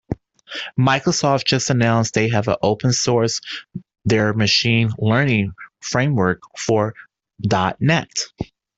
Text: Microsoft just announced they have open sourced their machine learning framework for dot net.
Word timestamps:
Microsoft 0.79 1.45
just 1.45 1.69
announced 1.69 2.15
they 2.15 2.27
have 2.29 2.49
open 2.63 2.89
sourced 2.89 3.39
their 4.03 4.33
machine 4.33 4.89
learning 4.97 5.51
framework 5.83 6.41
for 6.57 6.95
dot 7.47 7.79
net. 7.79 8.09